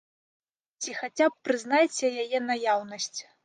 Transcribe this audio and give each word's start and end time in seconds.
Ці 0.85 0.95
хаця 1.01 1.29
б 1.35 1.49
прызнайце 1.49 2.13
яе 2.25 2.45
наяўнасць. 2.51 3.17